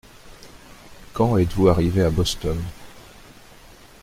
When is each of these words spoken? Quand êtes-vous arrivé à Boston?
Quand 1.13 1.37
êtes-vous 1.37 1.67
arrivé 1.67 2.01
à 2.01 2.09
Boston? 2.09 2.57